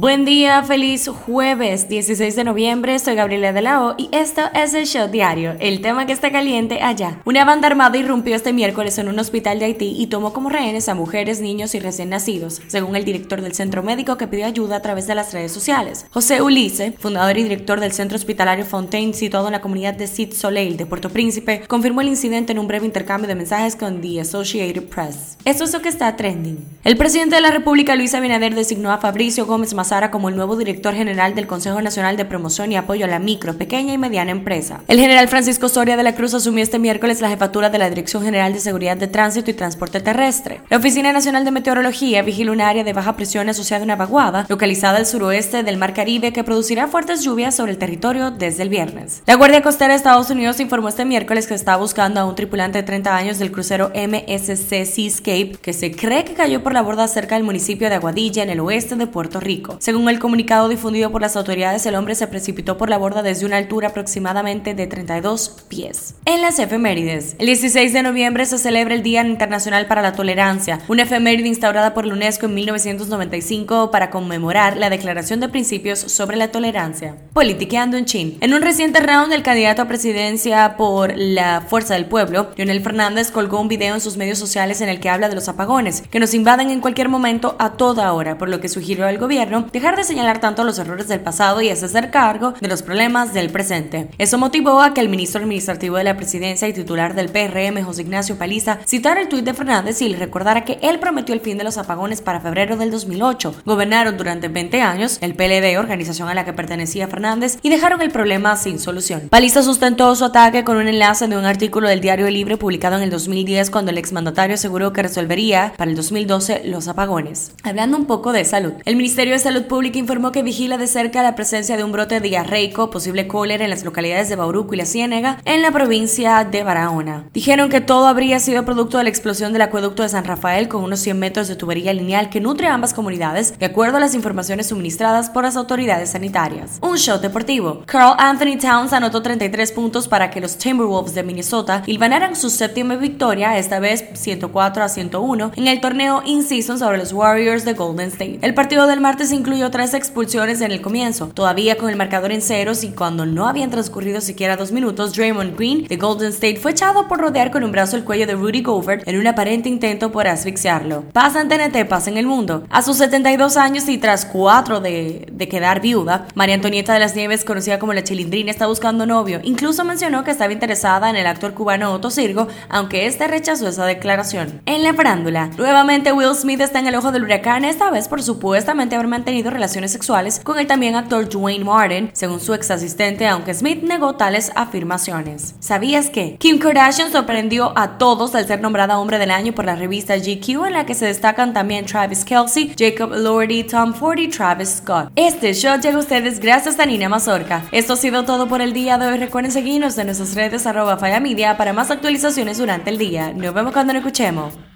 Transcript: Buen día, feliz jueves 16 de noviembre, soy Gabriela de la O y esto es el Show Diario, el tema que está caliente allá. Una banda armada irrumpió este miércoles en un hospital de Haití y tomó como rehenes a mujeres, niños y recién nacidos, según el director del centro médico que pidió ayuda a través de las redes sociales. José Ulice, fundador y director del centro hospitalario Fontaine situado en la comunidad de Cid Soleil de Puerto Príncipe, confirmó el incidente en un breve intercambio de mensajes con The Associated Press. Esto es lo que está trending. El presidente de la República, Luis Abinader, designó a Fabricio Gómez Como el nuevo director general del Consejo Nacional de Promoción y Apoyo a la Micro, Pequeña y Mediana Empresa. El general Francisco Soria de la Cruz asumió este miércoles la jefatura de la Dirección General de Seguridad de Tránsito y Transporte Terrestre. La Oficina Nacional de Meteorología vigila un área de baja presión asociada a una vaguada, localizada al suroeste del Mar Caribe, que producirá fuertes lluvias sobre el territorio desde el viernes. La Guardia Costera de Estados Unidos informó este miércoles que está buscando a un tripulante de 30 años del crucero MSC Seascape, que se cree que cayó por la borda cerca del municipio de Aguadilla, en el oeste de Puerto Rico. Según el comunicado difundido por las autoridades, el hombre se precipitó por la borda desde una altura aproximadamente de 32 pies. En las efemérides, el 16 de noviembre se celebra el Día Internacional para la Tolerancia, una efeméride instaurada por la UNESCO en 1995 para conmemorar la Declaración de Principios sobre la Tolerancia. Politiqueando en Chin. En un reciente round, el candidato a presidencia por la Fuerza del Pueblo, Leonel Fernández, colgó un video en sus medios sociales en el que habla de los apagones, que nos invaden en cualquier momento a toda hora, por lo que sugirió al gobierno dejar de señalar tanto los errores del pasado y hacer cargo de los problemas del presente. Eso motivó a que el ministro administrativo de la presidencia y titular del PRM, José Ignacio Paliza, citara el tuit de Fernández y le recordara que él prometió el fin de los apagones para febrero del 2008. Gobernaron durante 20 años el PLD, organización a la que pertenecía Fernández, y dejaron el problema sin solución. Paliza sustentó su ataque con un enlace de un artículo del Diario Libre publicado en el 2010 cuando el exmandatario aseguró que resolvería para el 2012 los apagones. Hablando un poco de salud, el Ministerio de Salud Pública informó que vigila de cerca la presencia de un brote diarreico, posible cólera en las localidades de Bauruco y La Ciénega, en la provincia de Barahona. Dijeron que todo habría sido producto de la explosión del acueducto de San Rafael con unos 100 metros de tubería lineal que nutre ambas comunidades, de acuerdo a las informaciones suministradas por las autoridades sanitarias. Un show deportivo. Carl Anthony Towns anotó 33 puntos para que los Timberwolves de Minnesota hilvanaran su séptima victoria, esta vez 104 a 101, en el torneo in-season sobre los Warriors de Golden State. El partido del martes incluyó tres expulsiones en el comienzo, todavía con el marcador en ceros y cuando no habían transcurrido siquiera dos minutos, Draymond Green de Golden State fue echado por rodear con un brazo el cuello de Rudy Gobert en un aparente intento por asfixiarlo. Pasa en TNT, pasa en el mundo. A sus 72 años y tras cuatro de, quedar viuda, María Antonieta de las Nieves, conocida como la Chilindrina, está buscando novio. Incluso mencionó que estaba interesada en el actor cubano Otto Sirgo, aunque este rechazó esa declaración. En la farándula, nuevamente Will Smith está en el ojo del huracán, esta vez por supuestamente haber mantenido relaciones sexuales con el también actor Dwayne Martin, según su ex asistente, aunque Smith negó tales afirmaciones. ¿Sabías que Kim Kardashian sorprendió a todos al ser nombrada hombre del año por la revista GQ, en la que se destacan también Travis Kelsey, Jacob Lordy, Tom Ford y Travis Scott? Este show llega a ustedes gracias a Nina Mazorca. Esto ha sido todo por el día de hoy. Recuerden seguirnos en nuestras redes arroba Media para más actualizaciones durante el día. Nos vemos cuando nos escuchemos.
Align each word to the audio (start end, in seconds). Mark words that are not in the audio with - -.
Buen 0.00 0.24
día, 0.24 0.62
feliz 0.62 1.08
jueves 1.08 1.90
16 1.90 2.34
de 2.34 2.44
noviembre, 2.44 2.98
soy 2.98 3.16
Gabriela 3.16 3.52
de 3.52 3.60
la 3.60 3.84
O 3.84 3.94
y 3.98 4.08
esto 4.12 4.40
es 4.54 4.72
el 4.72 4.86
Show 4.86 5.10
Diario, 5.10 5.56
el 5.60 5.82
tema 5.82 6.06
que 6.06 6.14
está 6.14 6.32
caliente 6.32 6.80
allá. 6.80 7.20
Una 7.26 7.44
banda 7.44 7.66
armada 7.66 7.98
irrumpió 7.98 8.34
este 8.34 8.54
miércoles 8.54 8.96
en 8.96 9.08
un 9.08 9.18
hospital 9.18 9.58
de 9.58 9.66
Haití 9.66 9.94
y 9.98 10.06
tomó 10.06 10.32
como 10.32 10.48
rehenes 10.48 10.88
a 10.88 10.94
mujeres, 10.94 11.42
niños 11.42 11.74
y 11.74 11.80
recién 11.80 12.08
nacidos, 12.08 12.62
según 12.66 12.96
el 12.96 13.04
director 13.04 13.42
del 13.42 13.52
centro 13.52 13.82
médico 13.82 14.16
que 14.16 14.26
pidió 14.26 14.46
ayuda 14.46 14.76
a 14.76 14.80
través 14.80 15.06
de 15.06 15.14
las 15.14 15.34
redes 15.34 15.52
sociales. 15.52 16.06
José 16.08 16.40
Ulice, 16.40 16.92
fundador 16.92 17.36
y 17.36 17.42
director 17.42 17.78
del 17.78 17.92
centro 17.92 18.16
hospitalario 18.16 18.64
Fontaine 18.64 19.12
situado 19.12 19.48
en 19.48 19.52
la 19.52 19.60
comunidad 19.60 19.92
de 19.92 20.06
Cid 20.06 20.32
Soleil 20.32 20.78
de 20.78 20.86
Puerto 20.86 21.10
Príncipe, 21.10 21.64
confirmó 21.68 22.00
el 22.00 22.08
incidente 22.08 22.52
en 22.52 22.58
un 22.58 22.68
breve 22.68 22.86
intercambio 22.86 23.28
de 23.28 23.34
mensajes 23.34 23.76
con 23.76 24.00
The 24.00 24.22
Associated 24.22 24.84
Press. 24.84 25.36
Esto 25.44 25.64
es 25.64 25.74
lo 25.74 25.82
que 25.82 25.90
está 25.90 26.16
trending. 26.16 26.58
El 26.84 26.96
presidente 26.96 27.34
de 27.34 27.42
la 27.42 27.50
República, 27.50 27.96
Luis 27.96 28.14
Abinader, 28.14 28.54
designó 28.54 28.92
a 28.92 28.96
Fabricio 28.96 29.44
Gómez 29.44 29.74
Como 29.90 30.28
el 30.28 30.36
nuevo 30.36 30.54
director 30.54 30.94
general 30.94 31.34
del 31.34 31.48
Consejo 31.48 31.82
Nacional 31.82 32.16
de 32.16 32.24
Promoción 32.24 32.70
y 32.70 32.76
Apoyo 32.76 33.06
a 33.06 33.08
la 33.08 33.18
Micro, 33.18 33.58
Pequeña 33.58 33.92
y 33.92 33.98
Mediana 33.98 34.30
Empresa. 34.30 34.82
El 34.86 35.00
general 35.00 35.26
Francisco 35.26 35.68
Soria 35.68 35.96
de 35.96 36.04
la 36.04 36.14
Cruz 36.14 36.32
asumió 36.32 36.62
este 36.62 36.78
miércoles 36.78 37.20
la 37.20 37.28
jefatura 37.28 37.70
de 37.70 37.78
la 37.78 37.90
Dirección 37.90 38.22
General 38.22 38.52
de 38.52 38.60
Seguridad 38.60 38.96
de 38.96 39.08
Tránsito 39.08 39.50
y 39.50 39.54
Transporte 39.54 39.98
Terrestre. 40.00 40.60
La 40.70 40.76
Oficina 40.76 41.12
Nacional 41.12 41.44
de 41.44 41.50
Meteorología 41.50 42.22
vigila 42.22 42.52
un 42.52 42.60
área 42.60 42.84
de 42.84 42.92
baja 42.92 43.16
presión 43.16 43.48
asociada 43.48 43.82
a 43.82 43.84
una 43.84 43.96
vaguada, 43.96 44.46
localizada 44.48 44.98
al 44.98 45.06
suroeste 45.06 45.64
del 45.64 45.76
Mar 45.76 45.92
Caribe, 45.92 46.32
que 46.32 46.44
producirá 46.44 46.86
fuertes 46.86 47.24
lluvias 47.24 47.56
sobre 47.56 47.72
el 47.72 47.78
territorio 47.78 48.30
desde 48.30 48.62
el 48.62 48.68
viernes. 48.68 49.24
La 49.26 49.34
Guardia 49.34 49.60
Costera 49.60 49.94
de 49.94 49.96
Estados 49.96 50.30
Unidos 50.30 50.60
informó 50.60 50.88
este 50.88 51.04
miércoles 51.04 51.48
que 51.48 51.54
está 51.54 51.74
buscando 51.74 52.20
a 52.20 52.26
un 52.26 52.36
tripulante 52.36 52.78
de 52.78 52.84
30 52.84 53.16
años 53.16 53.40
del 53.40 53.50
crucero 53.50 53.90
MSC 53.92 54.86
Seascape, 54.86 55.58
que 55.60 55.72
se 55.72 55.90
cree 55.90 56.24
que 56.24 56.34
cayó 56.34 56.62
por 56.62 56.74
la 56.74 56.82
borda 56.82 57.08
cerca 57.08 57.34
del 57.34 57.42
municipio 57.42 57.88
de 57.88 57.96
Aguadilla, 57.96 58.44
en 58.44 58.50
el 58.50 58.60
oeste 58.60 58.94
de 58.94 59.08
Puerto 59.08 59.40
Rico. 59.40 59.79
Según 59.80 60.10
el 60.10 60.18
comunicado 60.18 60.68
difundido 60.68 61.10
por 61.10 61.22
las 61.22 61.36
autoridades, 61.36 61.86
el 61.86 61.94
hombre 61.94 62.14
se 62.14 62.26
precipitó 62.26 62.76
por 62.76 62.90
la 62.90 62.98
borda 62.98 63.22
desde 63.22 63.46
una 63.46 63.56
altura 63.56 63.88
aproximadamente 63.88 64.74
de 64.74 64.86
32 64.86 65.64
pies. 65.68 66.16
En 66.26 66.42
las 66.42 66.58
efemérides, 66.58 67.34
el 67.38 67.46
16 67.46 67.94
de 67.94 68.02
noviembre 68.02 68.44
se 68.44 68.58
celebra 68.58 68.92
el 68.92 69.02
Día 69.02 69.24
Internacional 69.24 69.86
para 69.86 70.02
la 70.02 70.12
Tolerancia, 70.12 70.80
una 70.88 71.04
efeméride 71.04 71.48
instaurada 71.48 71.94
por 71.94 72.04
la 72.04 72.12
UNESCO 72.12 72.44
en 72.44 72.56
1995 72.56 73.90
para 73.90 74.10
conmemorar 74.10 74.76
la 74.76 74.90
Declaración 74.90 75.40
de 75.40 75.48
Principios 75.48 75.98
sobre 75.98 76.36
la 76.36 76.48
Tolerancia. 76.48 77.16
Politiqueando 77.32 77.96
en 77.96 78.04
Chin. 78.04 78.36
En 78.42 78.52
un 78.52 78.60
reciente 78.60 79.00
round, 79.00 79.32
el 79.32 79.42
candidato 79.42 79.80
a 79.80 79.88
presidencia 79.88 80.76
por 80.76 81.16
la 81.16 81.62
Fuerza 81.62 81.94
del 81.94 82.04
Pueblo, 82.04 82.50
Leonel 82.56 82.82
Fernández, 82.82 83.30
colgó 83.30 83.58
un 83.58 83.68
video 83.68 83.94
en 83.94 84.02
sus 84.02 84.18
medios 84.18 84.38
sociales 84.38 84.82
en 84.82 84.90
el 84.90 85.00
que 85.00 85.08
habla 85.08 85.30
de 85.30 85.36
los 85.36 85.48
apagones, 85.48 86.02
que 86.02 86.20
nos 86.20 86.34
invaden 86.34 86.68
en 86.68 86.82
cualquier 86.82 87.08
momento 87.08 87.56
a 87.58 87.78
toda 87.78 88.12
hora, 88.12 88.36
por 88.36 88.50
lo 88.50 88.60
que 88.60 88.68
sugirió 88.68 89.06
al 89.06 89.16
gobierno 89.16 89.59
dejar 89.72 89.96
de 89.96 90.04
señalar 90.04 90.40
tanto 90.40 90.64
los 90.64 90.78
errores 90.78 91.08
del 91.08 91.20
pasado 91.20 91.60
y 91.60 91.70
hacer 91.70 92.10
cargo 92.10 92.54
de 92.60 92.68
los 92.68 92.82
problemas 92.82 93.34
del 93.34 93.50
presente. 93.50 94.08
Eso 94.18 94.38
motivó 94.38 94.80
a 94.80 94.94
que 94.94 95.00
el 95.00 95.08
ministro 95.08 95.40
administrativo 95.40 95.96
de 95.96 96.04
la 96.04 96.16
presidencia 96.16 96.68
y 96.68 96.72
titular 96.72 97.14
del 97.14 97.28
PRM, 97.28 97.82
José 97.82 98.02
Ignacio 98.02 98.36
Paliza, 98.36 98.78
citara 98.86 99.20
el 99.20 99.28
tuit 99.28 99.44
de 99.44 99.54
Fernández 99.54 100.00
y 100.02 100.08
le 100.08 100.16
recordara 100.16 100.64
que 100.64 100.78
él 100.82 100.98
prometió 100.98 101.34
el 101.34 101.40
fin 101.40 101.58
de 101.58 101.64
los 101.64 101.78
apagones 101.78 102.20
para 102.20 102.40
febrero 102.40 102.76
del 102.76 102.90
2008. 102.90 103.54
Gobernaron 103.64 104.16
durante 104.16 104.48
20 104.48 104.82
años 104.82 105.18
el 105.20 105.34
PLD, 105.34 105.78
organización 105.78 106.28
a 106.28 106.34
la 106.34 106.44
que 106.44 106.52
pertenecía 106.52 107.08
Fernández, 107.08 107.58
y 107.62 107.70
dejaron 107.70 108.02
el 108.02 108.10
problema 108.10 108.56
sin 108.56 108.78
solución. 108.78 109.22
Paliza 109.30 109.62
sustentó 109.62 110.14
su 110.14 110.24
ataque 110.24 110.64
con 110.64 110.76
un 110.76 110.88
enlace 110.88 111.26
de 111.26 111.36
un 111.36 111.44
artículo 111.44 111.88
del 111.88 112.00
Diario 112.00 112.30
Libre 112.30 112.56
publicado 112.56 112.96
en 112.96 113.02
el 113.02 113.10
2010 113.10 113.70
cuando 113.70 113.90
el 113.90 113.98
exmandatario 113.98 114.54
aseguró 114.54 114.92
que 114.92 115.02
resolvería 115.02 115.72
para 115.76 115.90
el 115.90 115.96
2012 115.96 116.62
los 116.66 116.88
apagones. 116.88 117.52
Hablando 117.62 117.96
un 117.96 118.06
poco 118.06 118.32
de 118.32 118.44
salud, 118.44 118.72
el 118.84 118.96
Ministerio 118.96 119.34
de 119.34 119.38
Salud 119.40 119.49
Pública 119.66 119.98
informó 119.98 120.32
que 120.32 120.42
vigila 120.42 120.78
de 120.78 120.86
cerca 120.86 121.22
la 121.22 121.34
presencia 121.34 121.76
de 121.76 121.84
un 121.84 121.92
brote 121.92 122.20
diarreico, 122.20 122.90
posible 122.90 123.26
cólera 123.26 123.64
en 123.64 123.70
las 123.70 123.84
localidades 123.84 124.28
de 124.28 124.36
Bauruco 124.36 124.74
y 124.74 124.76
La 124.76 124.86
Ciénega, 124.86 125.38
en 125.44 125.62
la 125.62 125.70
provincia 125.70 126.44
de 126.44 126.62
Barahona. 126.62 127.24
Dijeron 127.32 127.68
que 127.68 127.80
todo 127.80 128.06
habría 128.06 128.38
sido 128.38 128.64
producto 128.64 128.98
de 128.98 129.04
la 129.04 129.10
explosión 129.10 129.52
del 129.52 129.62
acueducto 129.62 130.02
de 130.02 130.08
San 130.08 130.24
Rafael 130.24 130.68
con 130.68 130.84
unos 130.84 131.00
100 131.00 131.18
metros 131.18 131.48
de 131.48 131.56
tubería 131.56 131.92
lineal 131.92 132.30
que 132.30 132.40
nutre 132.40 132.68
ambas 132.68 132.94
comunidades, 132.94 133.58
de 133.58 133.66
acuerdo 133.66 133.96
a 133.96 134.00
las 134.00 134.14
informaciones 134.14 134.68
suministradas 134.68 135.30
por 135.30 135.44
las 135.44 135.56
autoridades 135.56 136.10
sanitarias. 136.10 136.78
Un 136.82 136.96
show 136.96 137.20
deportivo. 137.20 137.82
Carl 137.86 138.14
Anthony 138.18 138.58
Towns 138.60 138.92
anotó 138.92 139.22
33 139.22 139.72
puntos 139.72 140.08
para 140.08 140.30
que 140.30 140.40
los 140.40 140.56
Timberwolves 140.56 141.14
de 141.14 141.22
Minnesota 141.22 141.82
hilvanaran 141.86 142.36
su 142.36 142.50
séptima 142.50 142.96
victoria, 142.96 143.58
esta 143.58 143.80
vez 143.80 144.04
104 144.14 144.84
a 144.84 144.88
101, 144.88 145.52
en 145.56 145.68
el 145.68 145.80
torneo 145.80 146.22
in-season 146.24 146.78
sobre 146.78 146.98
los 146.98 147.12
Warriors 147.12 147.64
de 147.64 147.74
Golden 147.74 148.08
State. 148.08 148.38
El 148.42 148.54
partido 148.54 148.86
del 148.86 149.00
martes 149.00 149.32
incluyó 149.40 149.70
tres 149.70 149.94
expulsiones 149.94 150.60
en 150.60 150.70
el 150.70 150.82
comienzo, 150.82 151.28
todavía 151.28 151.76
con 151.78 151.88
el 151.88 151.96
marcador 151.96 152.30
en 152.30 152.42
ceros 152.42 152.84
y 152.84 152.90
cuando 152.90 153.24
no 153.24 153.48
habían 153.48 153.70
transcurrido 153.70 154.20
siquiera 154.20 154.56
dos 154.56 154.70
minutos, 154.70 155.14
Draymond 155.14 155.56
Green 155.56 155.86
de 155.86 155.96
Golden 155.96 156.28
State 156.28 156.58
fue 156.58 156.72
echado 156.72 157.08
por 157.08 157.20
rodear 157.20 157.50
con 157.50 157.64
un 157.64 157.72
brazo 157.72 157.96
el 157.96 158.04
cuello 158.04 158.26
de 158.26 158.34
Rudy 158.34 158.62
Gobert 158.62 159.08
en 159.08 159.18
un 159.18 159.26
aparente 159.26 159.70
intento 159.70 160.12
por 160.12 160.28
asfixiarlo. 160.28 161.04
Pasa 161.12 161.40
en 161.40 161.48
TNT, 161.48 161.88
pasa 161.88 162.10
en 162.10 162.18
el 162.18 162.26
mundo. 162.26 162.64
A 162.68 162.82
sus 162.82 162.98
72 162.98 163.56
años 163.56 163.88
y 163.88 163.96
tras 163.96 164.26
cuatro 164.26 164.80
de, 164.80 165.32
quedar 165.50 165.80
viuda, 165.80 166.28
María 166.34 166.54
Antonieta 166.54 166.92
de 166.92 167.00
las 167.00 167.16
Nieves, 167.16 167.44
conocida 167.44 167.78
como 167.78 167.94
la 167.94 168.04
Chilindrina, 168.04 168.50
está 168.50 168.66
buscando 168.66 169.06
novio. 169.06 169.40
Incluso 169.42 169.84
mencionó 169.84 170.22
que 170.22 170.30
estaba 170.32 170.52
interesada 170.52 171.08
en 171.08 171.16
el 171.16 171.26
actor 171.26 171.54
cubano 171.54 171.92
Otto 171.92 172.10
Sirgo, 172.10 172.46
aunque 172.68 173.06
este 173.06 173.26
rechazó 173.26 173.68
esa 173.68 173.86
declaración. 173.86 174.60
En 174.66 174.84
la 174.84 174.92
farándula, 174.92 175.48
nuevamente 175.56 176.12
Will 176.12 176.34
Smith 176.34 176.60
está 176.60 176.78
en 176.78 176.88
el 176.88 176.94
ojo 176.94 177.10
del 177.10 177.24
huracán, 177.24 177.64
esta 177.64 177.90
vez 177.90 178.06
por 178.06 178.22
supuestamente 178.22 178.94
haber 178.94 179.08
mantenido 179.08 179.29
relaciones 179.30 179.92
sexuales 179.92 180.40
con 180.42 180.58
el 180.58 180.66
también 180.66 180.96
actor 180.96 181.28
Dwayne 181.28 181.64
Martin, 181.64 182.10
según 182.12 182.40
su 182.40 182.52
ex 182.54 182.70
asistente, 182.70 183.26
aunque 183.26 183.54
Smith 183.54 183.82
negó 183.82 184.16
tales 184.16 184.50
afirmaciones. 184.54 185.54
¿Sabías 185.60 186.10
que 186.10 186.36
Kim 186.36 186.58
Kardashian 186.58 187.12
sorprendió 187.12 187.72
a 187.76 187.98
todos 187.98 188.34
al 188.34 188.46
ser 188.46 188.60
nombrada 188.60 188.98
hombre 188.98 189.18
del 189.18 189.30
año 189.30 189.54
por 189.54 189.64
la 189.64 189.76
revista 189.76 190.16
GQ, 190.16 190.66
en 190.66 190.72
la 190.72 190.86
que 190.86 190.94
se 190.94 191.06
destacan 191.06 191.52
también 191.52 191.86
Travis 191.86 192.24
Kelsey, 192.24 192.74
Jacob 192.78 193.12
Lordy, 193.14 193.64
Tom 193.64 193.94
Ford 193.94 194.18
y 194.18 194.28
Travis 194.28 194.80
Scott? 194.80 195.10
Este 195.16 195.54
show 195.54 195.78
llega 195.80 195.96
a 195.96 196.00
ustedes 196.00 196.40
gracias 196.40 196.78
a 196.78 196.86
Nina 196.86 197.08
Mazorca. 197.08 197.64
Esto 197.72 197.94
ha 197.94 197.96
sido 197.96 198.24
todo 198.24 198.48
por 198.48 198.60
el 198.60 198.72
día 198.72 198.98
de 198.98 199.06
hoy. 199.06 199.18
Recuerden 199.18 199.52
seguirnos 199.52 199.96
en 199.98 200.06
nuestras 200.06 200.34
redes 200.34 200.66
arroba 200.66 200.98
Media 201.20 201.56
para 201.56 201.72
más 201.72 201.90
actualizaciones 201.90 202.58
durante 202.58 202.90
el 202.90 202.98
día. 202.98 203.32
Nos 203.32 203.54
vemos 203.54 203.72
cuando 203.72 203.92
nos 203.92 204.00
escuchemos. 204.00 204.69